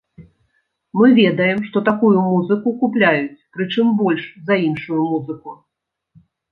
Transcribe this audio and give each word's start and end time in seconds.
Мы 1.01 1.07
ведаем, 1.19 1.59
што 1.67 1.83
такую 1.91 2.11
музыку 2.31 2.75
купляюць, 2.81 3.39
прычым 3.59 3.87
больш 4.05 4.23
за 4.51 4.63
іншую 4.69 5.01
музыку. 5.13 5.51